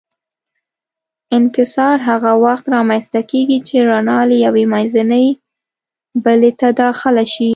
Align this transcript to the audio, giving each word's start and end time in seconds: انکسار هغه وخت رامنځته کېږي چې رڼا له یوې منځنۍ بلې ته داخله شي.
انکسار 1.37 1.97
هغه 2.09 2.31
وخت 2.45 2.65
رامنځته 2.75 3.19
کېږي 3.31 3.59
چې 3.67 3.75
رڼا 3.89 4.19
له 4.29 4.35
یوې 4.45 4.65
منځنۍ 4.73 5.27
بلې 6.23 6.51
ته 6.59 6.67
داخله 6.81 7.23
شي. 7.33 7.49